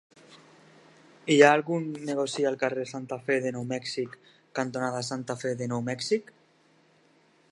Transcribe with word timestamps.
Hi 1.33 1.35
ha 1.41 1.49
algun 1.57 1.85
negoci 2.07 2.45
al 2.51 2.57
carrer 2.63 2.87
Santa 2.93 3.19
Fe 3.29 3.37
de 3.45 3.53
Nou 3.59 3.69
Mèxic 3.73 4.17
cantonada 4.61 5.05
Santa 5.13 5.39
Fe 5.43 5.55
de 5.63 5.71
Nou 5.75 5.87
Mèxic? 5.93 6.33